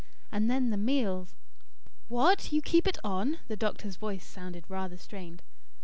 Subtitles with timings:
[0.31, 1.35] And then the meals"
[2.07, 2.51] "What!
[2.51, 5.43] You keep it on?" The doctor's voice sounded rather strained.